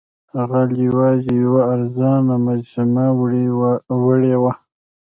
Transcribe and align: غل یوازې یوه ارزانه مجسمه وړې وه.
غل 0.49 0.69
یوازې 0.87 1.31
یوه 1.43 1.61
ارزانه 1.73 2.35
مجسمه 2.47 3.05
وړې 4.05 4.33
وه. 4.43 4.53